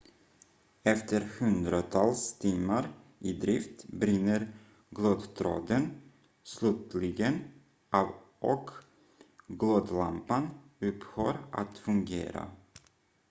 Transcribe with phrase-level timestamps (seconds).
[0.91, 2.87] efter hundratals timmar
[3.19, 4.47] i drift brinner
[4.89, 6.01] glödtråden
[6.43, 7.39] slutligen
[7.89, 8.69] av och
[9.47, 12.51] glödlampan upphör att fungera